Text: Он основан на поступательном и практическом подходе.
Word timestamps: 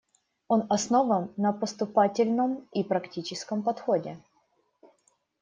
Он 0.47 0.65
основан 0.67 1.29
на 1.37 1.53
поступательном 1.53 2.67
и 2.73 2.83
практическом 2.83 3.61
подходе. 3.61 4.17